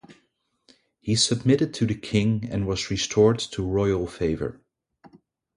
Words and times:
He 0.99 1.15
submitted 1.15 1.75
to 1.75 1.85
the 1.85 1.93
King 1.93 2.49
and 2.49 2.65
was 2.65 2.89
restored 2.89 3.37
to 3.37 3.61
royal 3.61 4.07
favour. 4.07 4.59